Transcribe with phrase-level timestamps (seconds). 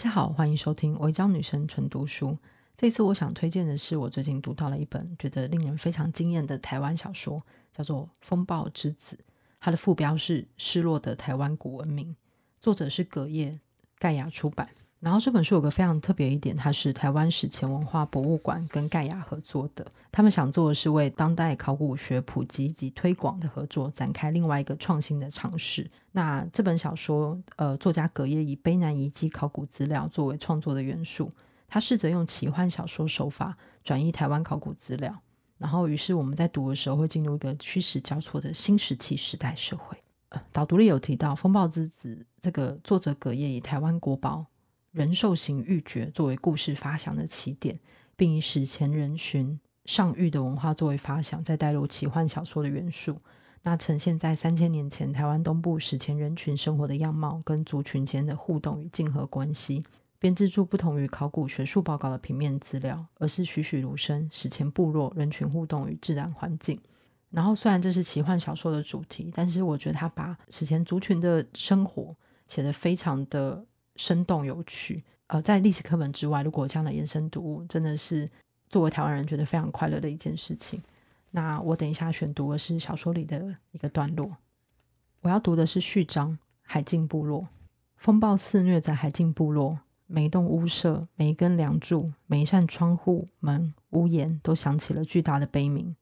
[0.00, 2.38] 大家好，欢迎收听违章女生纯读书。
[2.74, 7.38] 这次我想推荐的是我最近读到了一本觉得令人非常惊艳的台湾小说，
[7.70, 9.14] 叫做《风暴之子》。
[9.60, 12.08] 它的副标是《失落的台湾古文明》，
[12.62, 13.60] 作者是葛叶，
[13.98, 14.70] 盖亚出版。
[15.00, 19.86] 然后这本书有个非常特别一点，它是台湾史前文化博物馆跟盖亚合作的。
[20.12, 25.90] 他们想做的是为当代考古学普及及推广的合作展开另外一个创新的尝试。
[26.12, 31.30] 那这本小说，呃，作家葛夜以卑南遗迹考古资料作为创作的元素，
[31.66, 35.10] 他试着用奇幻小说手法转译台湾考古资料。
[35.56, 39.96] 然后，于是我们在读的时候会进入一个虚实交错的新石器时代社会。
[40.28, 44.44] 呃，导读里有提到《风暴之子》这个作者葛叶以台湾国宝。
[44.92, 47.78] 人兽形玉珏作为故事发想的起点，
[48.16, 53.16] 并以史前人群上玉的文化作为发想，再带入奇幻小说的元素，
[53.62, 59.84] 那呈现在三千年前台湾东部史前人群生活的样貌，跟族群间的互动与竞合关系，
[60.18, 66.80] 编制出不同于考古学术报告的平面资料，而是栩栩如生史前部落人群互动与自然环境。
[67.30, 72.16] 然后，虽然这是奇幻小说的主题，但是我觉得他把史前族群的生活
[72.48, 73.64] 写得非常的。
[74.00, 78.26] 生动有趣，呃，在历史课本之外，如果这样的延伸读物，真的是
[78.70, 80.82] 作为台湾人觉得非常快乐的一件事情。
[81.32, 84.34] 那我等一下选读的是小说里的一个段落，
[85.20, 87.42] 我要读的是序章《海境部落》。
[87.96, 95.94] 风暴肆虐在海境部落，每一栋屋舍、每一根梁柱、每一扇窗户、门、屋檐，都响起了巨大的悲鸣。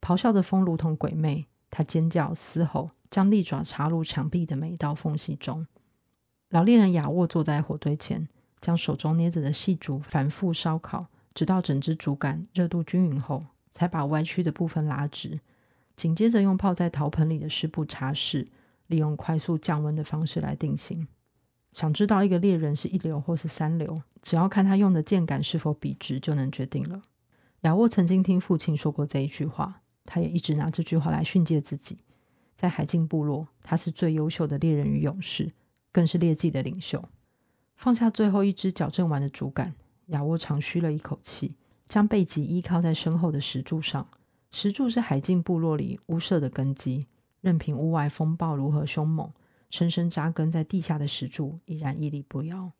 [0.00, 5.66] 咆哮的风如同鬼魅，它尖叫、嘶吼，将利爪插入墙壁的每一道缝隙中。
[6.50, 8.26] 老猎人亚沃坐在火堆前，
[8.60, 15.40] 将手中捏着的细竹反复烧烤，直到整只竹竿热度均匀后，才把歪曲的部分拉直。
[15.94, 18.46] 紧接着用泡在陶盆里的湿布擦拭，
[18.86, 21.06] 利用快速降温的方式来定型。
[21.72, 27.02] 想知道一个猎人是一流或是三流，只要看他用的箭杆是否笔直就能决定了。
[27.62, 31.98] 亚沃曾经听父亲说过这一句话，他也一直拿这句话来训诫自己。
[32.56, 35.50] 在海境部落，他是最优秀的猎人与勇士。
[35.98, 37.08] 更是劣迹的领袖。
[37.74, 39.74] 放下最后一只矫正完的竹竿，
[40.06, 41.56] 亚沃长吁了一口气，
[41.88, 44.06] 将背脊依靠在身后的石柱上。
[44.52, 47.08] 石柱是海禁部落里屋舍的根基，
[47.40, 49.32] 任凭屋外风暴如何凶猛，
[49.70, 52.70] 深深扎根在地下的石柱依然屹立不摇。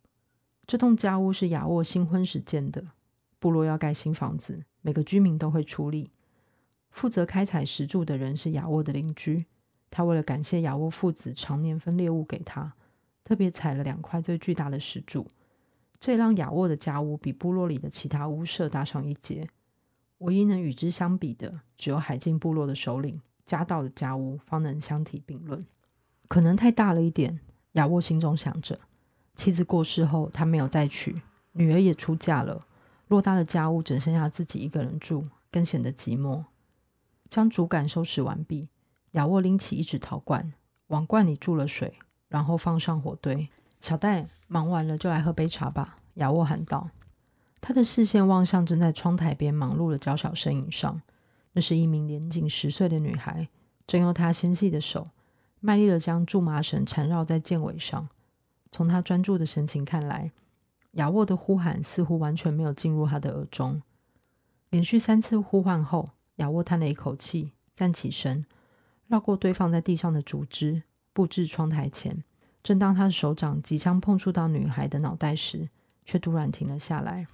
[0.65, 2.85] 这栋家屋是亚沃新婚时建的。
[3.41, 6.13] 部落要盖新房子，每个居民都会出力。
[6.93, 9.47] 负责开采石柱的人是亚沃的邻居，
[9.91, 12.77] 他为了感谢亚沃父子常年分猎物给他。
[13.29, 15.27] 特别采了两块最巨大的石柱，
[16.01, 19.51] 这让亚沃的家屋比部落里的其他屋舍大上一截。
[20.21, 25.63] 唯一能与之相比的，只有海禁部落的首领家道的家屋方能相提并论。
[26.27, 27.39] 可能太大了一点，
[27.73, 28.79] 亚沃心中想着。
[29.35, 31.15] 妻子过世后，他没有再娶，
[31.53, 32.59] 女儿也出嫁了。
[33.11, 36.47] 偌大的家屋只剩下自己一个人住，更显得寂寞。
[37.29, 38.71] 将竹竿收拾完毕，
[39.11, 40.55] 亚沃拎起一只陶罐，
[40.87, 41.93] 往罐里注了水。
[42.29, 43.49] 然后放上火堆，
[43.81, 45.99] 小戴忙完了就来喝杯茶吧。
[46.15, 46.91] 亚沃喊道。
[47.61, 51.03] 他的视线望向正在窗台边忙碌的娇小身影上，
[51.53, 53.49] 那是一名年仅十岁的女孩，
[53.87, 55.09] 正用她纤细的手
[55.59, 58.09] 卖力地将苎麻绳缠绕在箭尾上。
[58.71, 60.31] 从她专注的神情看来，
[60.93, 63.83] 亚沃的呼喊似乎完全没有进入她的耳中。
[64.71, 68.47] 连续三次呼唤后，亚沃叹了一口气，站起身，
[69.09, 70.85] 绕过堆放在地上的竹枝。
[71.19, 72.23] 布置窗台前，
[72.63, 75.69] 正当他的手掌即将碰触到女孩的脑袋时，
[76.05, 77.27] 却突然停了下来。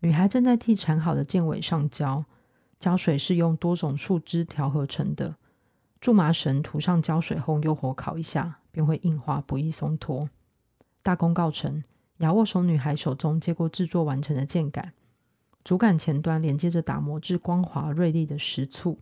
[0.00, 2.26] 女孩正在替缠好的箭尾上胶，
[2.78, 5.36] 胶水是用多种树枝调合成的。
[5.98, 10.28] 苎麻绳涂上胶水后，用火烤一下，便会硬化，不易松脱。
[11.02, 11.82] 大功告成，
[12.18, 14.92] 亚沃从女孩手中接过制作完成的箭杆，
[15.64, 18.98] 竹杆前端连接着打磨至光滑锐利的石簇，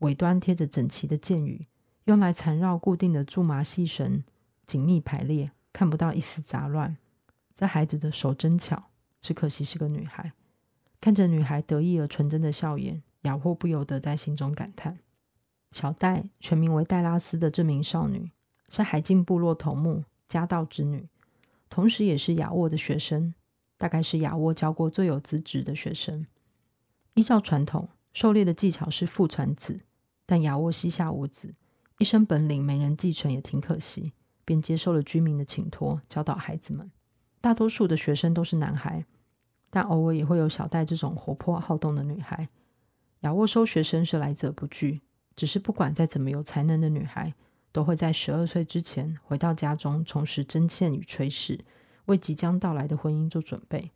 [0.00, 1.66] 尾端贴着整齐的箭羽。
[2.08, 4.24] 用来缠绕固定的苎麻细绳
[4.66, 6.96] 紧密排列，看不到一丝杂乱。
[7.54, 8.84] 这孩子的手真巧，
[9.20, 10.32] 只可惜是个女孩。
[11.02, 14.98] 看着女孩得意而纯真的笑颜，雅沃不由得在心中感叹：
[15.70, 18.30] 小戴，全名为戴拉斯的这名少女，
[18.70, 21.06] 是海禁部落头目家道之女，
[21.68, 23.34] 同时也是亚沃的学生，
[23.76, 26.26] 大概是亚沃教过最有资质的学生。
[27.12, 29.80] 依照传统，狩猎的技巧是父传子，
[30.24, 31.52] 但亚沃膝下无子。
[31.98, 34.12] 一身本领没人继承也挺可惜，
[34.44, 36.90] 便接受了居民的请托，教导孩子们。
[37.40, 39.04] 大多数的学生都是男孩，
[39.68, 42.48] 但偶尔也会有小戴这种活泼好动的女孩。
[43.20, 45.00] 亚沃收学生是来者不拒，
[45.34, 47.34] 只是不管再怎么有才能的女孩，
[47.72, 51.64] 都会在十二岁之前回到家中从事针线与炊事，
[52.06, 53.90] 为即将到来的婚姻做准备。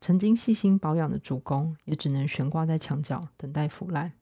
[0.00, 4.12] 曾经细心保养的主攻，也只能悬挂在墙角，等待腐烂。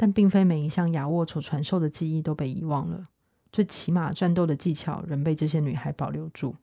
[0.00, 3.08] 但并非每一项雅沃所传授的技艺都被遗忘了，
[3.52, 6.56] 最起码战斗的技巧仍被这些女孩保留住。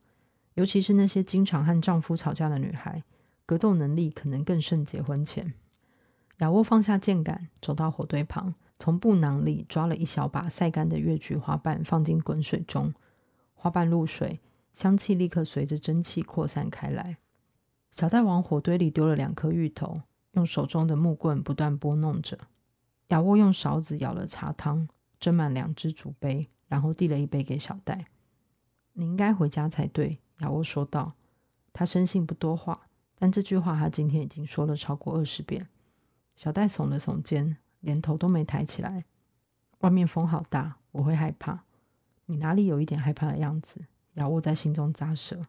[0.55, 3.03] 尤其是那些经常和丈夫吵架的女孩，
[3.45, 5.53] 格斗能力可能更胜结婚前。
[6.39, 12.91] 雅沃放下箭杆，走到火堆旁，从布囊里抓了一小把晒干的月菊花瓣，放进滚水中。
[13.53, 14.39] 花瓣入水，
[14.73, 17.17] 香气立刻随着蒸汽扩散开来。
[17.91, 20.01] 小戴往火堆里丢了两颗芋头，
[20.31, 22.35] 用手中的木棍不断拨弄着。
[23.07, 24.87] 雅沃用勺子舀了茶汤，
[25.19, 28.05] 斟满两只竹杯，然后递了一杯给小戴。
[28.93, 31.13] 你应该回家才对，雅沃说道。
[31.71, 35.67] 他生性不多话，但这句话他今天已经说了超过二十遍。
[36.35, 39.05] 小戴耸了耸肩，连头都没抬起来。
[39.79, 41.63] 外面风好大，我会害怕。
[42.25, 43.85] 你哪里有一点害怕的样子？
[44.15, 45.45] 雅沃在心中咂舌。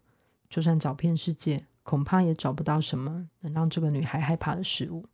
[0.48, 1.66] 就算找遍世界。
[1.82, 5.06] 恐怕也找不到什么能让这个女孩害怕的事物。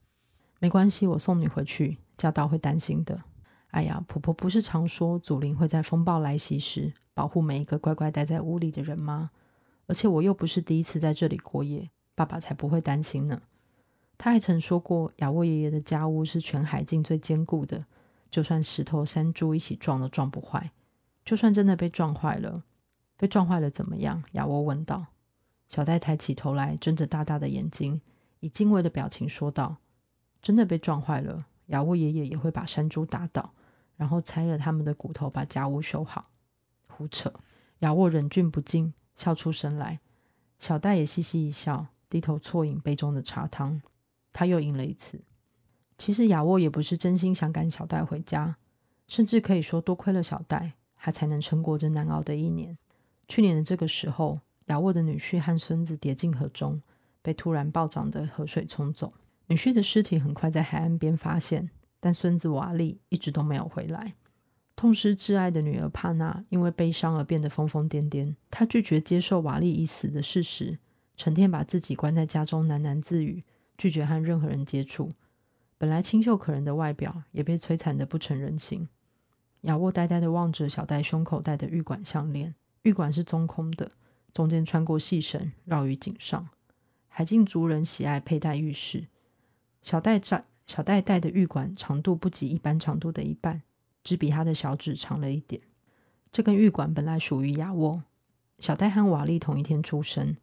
[0.61, 1.99] 没关系，我送你回去。
[2.17, 3.19] 家道会担心的。
[3.69, 9.31] 哎呀，婆婆不是常说祖灵会在风暴来袭时保护每一个乖乖待在屋里的人吗？
[9.87, 13.43] 而且我又不是第一次在这里过夜，爸爸才不会担心呢。
[14.17, 17.81] 他还曾说过，亚沃爷爷的家屋是全海境最坚固的，
[18.31, 20.71] 就算石头山猪一起撞都撞不坏。
[21.25, 22.63] 就算真的被撞坏了，
[23.17, 24.23] 被撞坏了怎么样？
[24.33, 25.07] 亚沃问道。
[25.69, 28.01] 小戴抬起头来，睁着大大的眼睛，
[28.39, 29.79] 以敬畏的表情说道
[30.45, 31.39] ：“真的被撞坏了，
[31.69, 33.55] 亚沃爷爷也会把山猪打倒，
[33.97, 36.23] 然后拆了他们的骨头，把家务修好。”
[36.87, 37.33] 胡扯！
[37.79, 40.01] 亚沃忍俊不禁，笑出声来。
[40.59, 43.81] 小戴也嘻嘻一笑，低头啜饮杯中的茶汤。
[44.35, 45.23] 他又饮了一次。
[45.97, 48.57] 其实亚沃也不是真心想赶小戴回家，
[49.09, 52.77] 甚至可以说多亏了小戴，他才能撑过这难熬的一年。
[53.27, 54.39] 去年的这个时候。
[54.69, 56.81] 亚沃的女婿和孙子跌进河中，
[57.21, 59.13] 被突然暴涨的河水冲走。
[59.47, 61.71] 女婿的尸体很快在海岸边发现，
[62.01, 64.15] 但孙子瓦利一直都没有回来。
[64.77, 68.35] 痛失挚爱的女儿帕娜因为悲伤而变得疯疯癫癫。
[68.51, 70.79] 她拒绝接受瓦利已死的事实，
[71.17, 73.45] 成天把自己关在家中喃喃自语，
[73.79, 75.11] 拒绝和任何人接触。
[75.79, 78.89] 本来清秀可人的外表也被摧残得不成人形。
[79.63, 83.93] 亚沃呆呆地望着小戴胸口戴的玉管项链，玉管是中空的。
[84.33, 86.49] 中间穿过细绳，绕于颈上。
[87.07, 89.07] 海境族人喜爱佩戴玉饰。
[89.85, 93.63] 小戴戴小戴戴的玉管长度不及一般长度的一半，
[94.03, 95.61] 只比他的小指长了一点。
[96.33, 98.03] 这根玉管本来属于亚沃。
[98.59, 100.39] 小戴和瓦利同一天出生，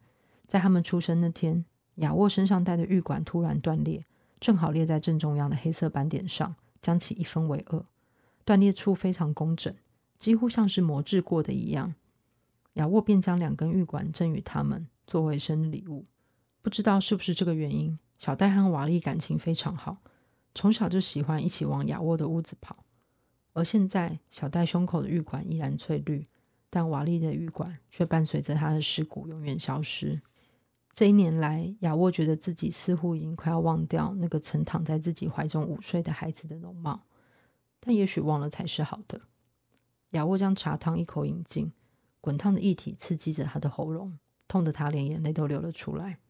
[0.46, 1.64] 在他们出生那天，
[1.96, 4.04] 亚沃身上戴的玉管突然断裂，
[4.38, 7.84] 正好裂在正中央的黑色斑点上，将其一分为二。
[8.44, 9.74] 断裂处非常工整，
[10.20, 11.94] 几乎像是磨制过的一样。
[12.74, 16.04] 亚沃便将两根玉管赠予他们作为生日礼物。
[16.62, 19.96] 不知道是不是这个原因，小戴和瓦利感情非常好，
[20.54, 22.84] 从小就喜欢一起往亚沃的屋子跑。
[23.52, 26.22] 而现在，小戴胸口的玉管依然翠绿，
[26.70, 30.22] 但瓦利的玉管却伴随着他的尸骨永远消失。
[30.92, 37.02] 这一年来，亚沃觉得自己似乎已经快要忘掉那个曾躺在自己怀中午睡的孩子的容貌，
[37.80, 39.20] 但也许忘了才是好的。
[40.10, 41.72] 亚沃将茶汤一口饮尽。
[42.20, 46.20] 滚烫的液体刺激着他的喉咙，痛得他连眼泪都流了出来。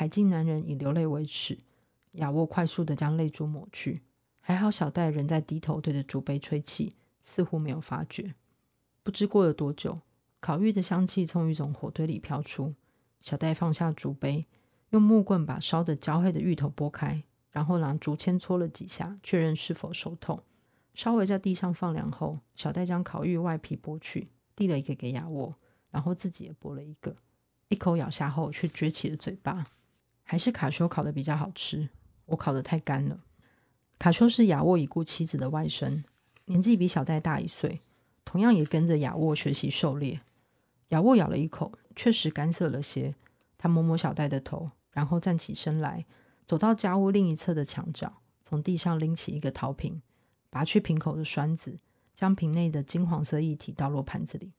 [0.00, 1.58] 海境男人以流泪为耻，
[2.12, 4.00] 亚沃快速地将泪珠抹去。
[4.40, 8.34] 还好小戴仍在低头对着竹杯吹气，似乎没有发觉。
[9.02, 9.94] 不知过了多久，
[10.40, 12.72] 烤玉的香气从一种火堆里飘出。
[13.20, 14.42] 小戴放下竹杯，
[14.88, 20.40] 用木棍把烧得焦黑的芋头拨开，然后拿竹签戳了几下，确认是否熟透。
[20.94, 24.26] 稍微在地上放凉后，小戴将烤玉外皮剥去。
[24.56, 25.54] 递了一个给亚沃，
[25.90, 27.14] 然后自己也剥了一个，
[27.68, 29.66] 一口咬下后却撅起了嘴巴。
[30.30, 31.88] 还是卡修烤的比较好吃，
[32.26, 33.18] 我烤的太干了。
[33.98, 36.04] 卡修是雅沃已故妻子的外甥，
[36.44, 37.80] 年纪比小戴大一岁，
[38.24, 40.20] 同样也跟着雅沃学习狩猎。
[40.90, 43.12] 雅沃咬了一口，确实干涩了些。
[43.58, 46.06] 他摸摸小戴的头，然后站起身来，
[46.46, 50.00] 走到家屋另一侧的墙角，从地上拎起一个陶瓶，
[50.48, 51.80] 拔去瓶口的栓子。
[52.14, 54.52] 将瓶内的金黄色液体倒入盘子里。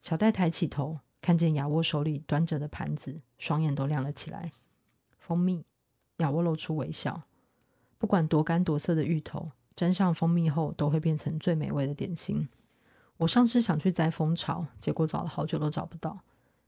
[0.00, 4.52] 小戴抬起头，看见雅沃手里端着的盘子，双眼都亮了起来。
[5.26, 5.64] 蜂蜜，
[6.18, 7.24] 亚沃露出微笑。
[7.98, 12.48] 不管多干多涩的芋头，沾上蜂蜜后，都会变成最美味的点心。
[13.16, 16.20] 我上次想去摘蜂巢，结果找了好久都找不到。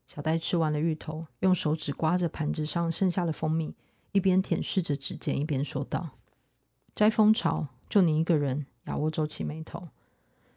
[0.08, 3.76] 小戴吃完了芋头，用手指刮着盘子上剩下的蜂蜜，
[4.10, 6.08] 一边舔舐着指尖，一边说道
[6.96, 9.86] ：“摘蜂巢，就你一个人？”雅沃皱起眉头。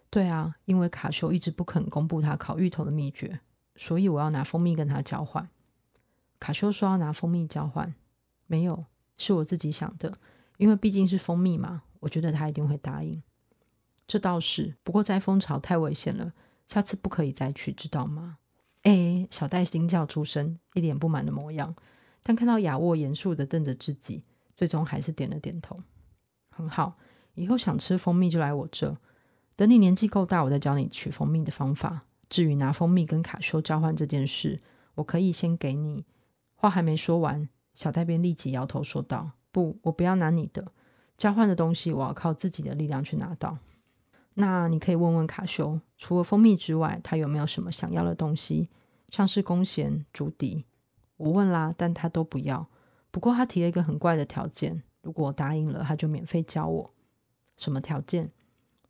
[0.10, 3.42] 对啊，因为卡修一直不肯公布他烤芋头的秘诀。
[3.76, 5.48] 所以我要拿蜂蜜跟他交换。
[6.42, 7.94] 卡修说要拿蜂蜜交换，
[8.48, 10.18] 没有，是我自己想的，
[10.58, 13.22] 因为毕竟是蜂蜜嘛，我觉得他一定会答应。
[14.08, 16.34] 这倒是，不过摘蜂巢太危险了，
[16.66, 18.40] 下次不可以再去，知道吗？
[18.82, 21.76] 哎，小戴惊叫出声，一脸不满的模样，
[22.24, 24.24] 但看到亚沃严肃的瞪着自己，
[24.56, 25.78] 最终还是点了点头。
[26.50, 26.98] 很好，
[27.36, 28.98] 以后想吃蜂蜜就来我这。
[29.56, 32.08] 等你年纪够大，我再教你取蜂蜜的方法。
[32.28, 34.58] 至于拿蜂蜜跟卡修交换这件事，
[34.96, 36.04] 我可以先给你。
[36.62, 40.72] 话还没说完，小戴便立即摇头说道：“不，我不要拿你的。
[41.18, 43.58] 交换的东西，我要靠自己的力量去拿到。
[44.36, 48.70] 那你可以问问卡修，除了蜂蜜之外，他有没有什么想要的东西，
[49.10, 50.66] 像是弓弦、竹笛。
[51.18, 52.70] 我问啦，但他都不要。
[53.10, 56.90] 不过他提了一个很怪的条件。”如果我答应了，他就免费教我。
[57.58, 58.30] 什么条件？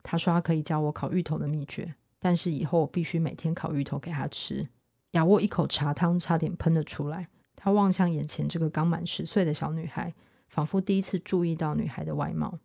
[0.03, 4.67] 他说他可以教我烤芋头的秘诀，但是以后我必须每天烤芋头给他吃。
[5.11, 7.29] 亚沃一口茶汤差点喷了出来。
[7.63, 10.11] 他望向眼前这个刚满十岁的小女孩，
[10.49, 12.57] 仿佛第一次注意到女孩的外貌。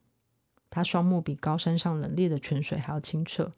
[0.71, 3.53] 她双目比高山上冷冽的泉水还要清澈，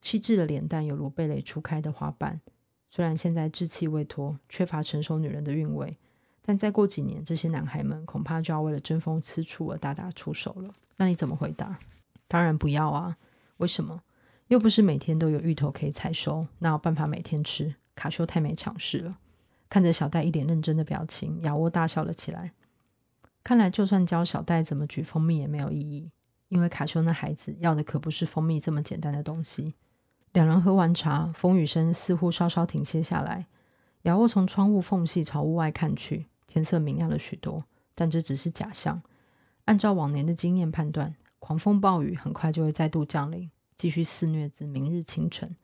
[0.00, 2.40] 细致的脸蛋犹如蓓蕾初开的花瓣。
[2.88, 5.92] 虽然现在稚气未脱，缺乏成熟女人的韵味。
[6.40, 10.72] 但再过几年，这些男孩们恐怕就要为了争风吃醋而大打出手了。
[10.98, 11.80] 那你怎么回答？
[12.28, 13.16] 当然不要啊！
[13.56, 14.04] 为什么？
[14.46, 17.74] 又不是每天都有芋头可以采收，哪有办法每天吃？
[17.96, 19.18] 卡修太没常识了。
[19.68, 22.52] 看着小戴一脸认真的表情，雅沃大笑了起来。
[23.42, 26.10] 看来，就算教小戴怎么举蜂蜜也没有意义，
[26.48, 29.74] 因为卡修那孩子要的可不是蜂蜜这么简单的东西。
[30.32, 33.46] 两人喝完茶，风雨声似乎稍稍停歇下来。
[34.02, 36.26] 雅沃从窗户缝隙朝屋外看去。
[36.46, 39.02] 天色明亮了许多，但这只是假象。
[39.64, 45.56] 按照往年的经验判断，狂风暴雨很快就会再度降临，继续肆虐至明日清晨。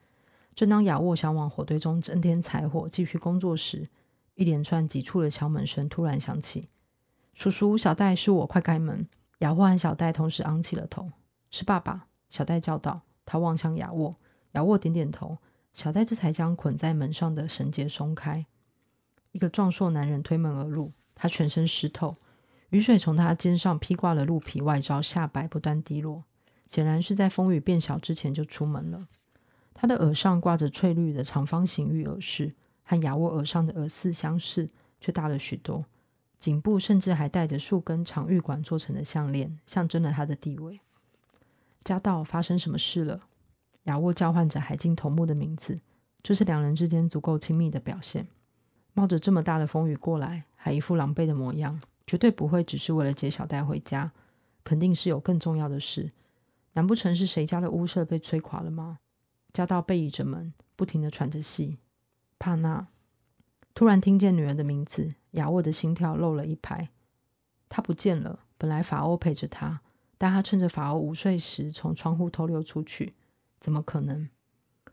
[0.54, 3.88] 正当亚沃想往火堆中增添柴火，继续工作时，
[4.34, 6.68] 一连串急促的敲门声突然响起。
[7.34, 9.06] “叔叔，小戴，是我，快开门！”
[9.40, 11.06] 亚沃和小戴同时昂起了头。
[11.50, 13.02] “是爸爸！”小戴叫道。
[13.24, 14.16] 他望向亚沃，
[14.52, 15.38] 亚沃点点头。
[15.72, 18.44] 小戴这才将捆在门上的绳结松开。
[19.30, 22.16] 一个壮硕男人推门而入，他全身湿透，
[22.68, 26.24] 雨水从他肩上披挂了鹿皮外罩下摆不断滴落，
[26.68, 29.08] 显然是在风雨变小之前就出门了。
[29.82, 32.52] 他的耳上挂着翠绿的长方形玉耳饰，
[32.84, 34.68] 和亚沃耳上的耳饰相似，
[35.00, 35.84] 却大了许多。
[36.38, 40.78] 颈部甚至还带着数根长玉管做成的项链，象征了他的地位。
[41.82, 43.18] 家道，发生什么事了？
[43.82, 45.76] 亚沃叫唤着海镜头目的名字，
[46.22, 48.28] 这是两人之间足够亲密的表现。
[48.92, 54.12] 冒着这么大的风雨过来，还一副狼狈的模样，绝对不会只是为了接小戴回家，
[54.62, 56.12] 肯定是有更重要的事。
[56.74, 59.00] 难不成是谁家的屋舍被摧垮了吗？
[59.52, 61.78] 家道背倚着门，不停的喘着气。
[62.38, 62.88] 帕娜
[63.74, 66.88] 突然听见女儿的名字，亚沃的心跳漏了一拍。
[67.68, 68.40] 她不见了。
[68.58, 69.80] 本来法欧陪着她，
[70.16, 73.14] 但她趁着法欧午睡时从窗户偷溜出去。
[73.58, 74.28] 怎么可能？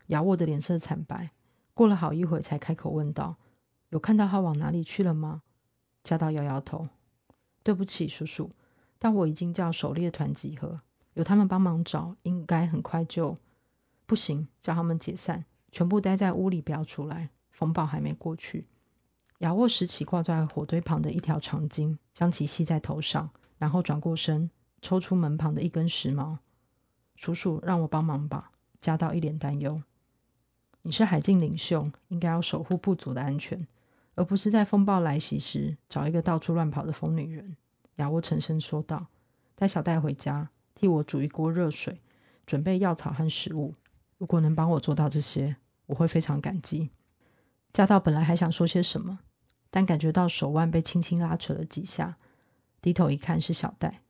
[0.08, 1.30] 亚沃的脸色惨白，
[1.72, 3.36] 过了好一会才开口问道。
[3.90, 5.42] 有看到他往哪里去了吗？
[6.02, 6.84] 加道摇摇头。
[7.62, 8.50] 对不起，叔叔，
[8.98, 10.76] 但我已经叫狩猎团集合，
[11.14, 13.36] 有他们帮忙找，应该很快就。
[14.10, 17.30] 不行，叫他们解散，全部待在屋里，不要出来。
[17.52, 18.66] 风暴还没过去。
[19.38, 24.50] 亚沃拾起挂在火堆旁的一条长巾，将其系在头上，然后转过身，
[24.82, 26.38] 抽出门旁的一根时髦。
[27.14, 28.50] 叔叔，让我帮忙吧。
[28.80, 29.80] 家道一脸担忧。
[30.82, 33.56] 你是海镜领袖，应该要守护部族的安全。
[34.16, 37.56] 而不是在风暴来袭时找一个到处乱跑的疯女人。
[37.98, 39.06] 亚沃沉声说道
[39.54, 42.00] ：“带小戴回家，替我煮一锅热水，
[42.44, 43.76] 准备药草和食物。
[44.20, 46.90] 如果能帮我做到这些，我会非常感激。”
[47.72, 49.20] 家道本来还想说些什么，
[49.70, 52.18] 但感觉到手腕被轻轻拉扯了几下，
[52.82, 54.02] 低头一看是小戴。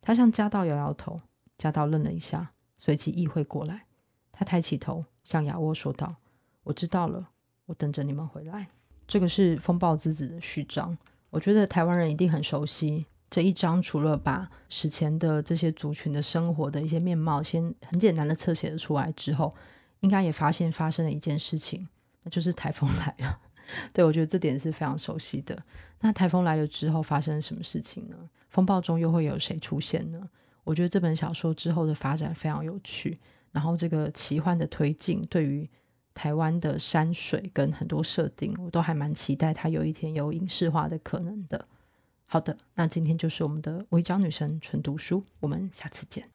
[0.00, 1.20] 他向家道摇摇头，
[1.58, 3.84] 家道愣了一下，随即意会过来，
[4.32, 6.16] 他抬起头向亚沃说道
[6.64, 7.28] ：“我知道了，
[7.66, 8.68] 我等着你们回来。”
[9.06, 10.96] 这个是《风暴之子》的序章，
[11.28, 13.80] 我觉得台湾人一定很熟悉这一章。
[13.80, 19.54] 除了把史前的这些族群的生活的一些面貌先很简单的侧写了出来之后，
[20.00, 21.88] 应该也发现发生了一件事情，
[22.22, 23.38] 那就是台风来了。
[23.92, 25.58] 对，我觉得这点是非常熟悉的。
[26.00, 28.16] 那台风来了之后发生什么事情呢？
[28.48, 30.28] 风暴中又会有谁出现呢？
[30.64, 33.16] 我觉得这本小说之后的发展非常有趣，
[33.52, 35.68] 然后这个奇幻的推进对于。
[36.14, 41.64] 台湾的山水跟很多设定，我都还蛮期待它有一天有影视化的可能的。
[42.30, 46.28] 好的，那今天就是我们的微章女神纯读书，我们下次见。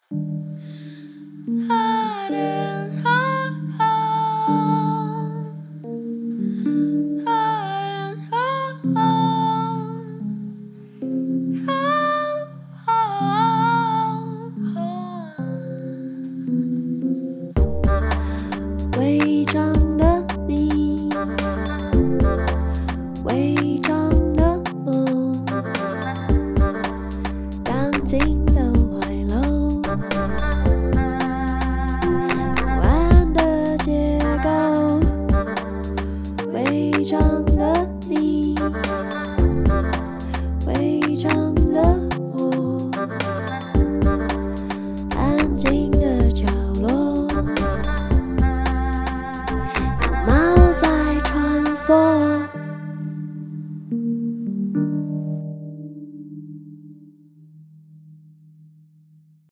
[28.24, 28.73] 叮咚